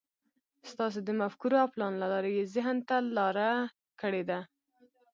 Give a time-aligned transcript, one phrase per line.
[0.71, 3.49] ستاسې د مفکورو او پلان له لارې يې ذهن ته لاره
[4.01, 4.39] کړې ده.